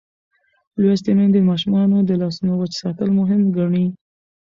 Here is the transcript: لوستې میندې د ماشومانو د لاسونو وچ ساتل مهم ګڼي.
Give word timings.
لوستې 0.81 1.11
میندې 1.17 1.39
د 1.43 1.45
ماشومانو 1.49 1.97
د 2.03 2.11
لاسونو 2.21 2.53
وچ 2.61 2.73
ساتل 2.83 3.09
مهم 3.19 3.41
ګڼي. 3.57 3.85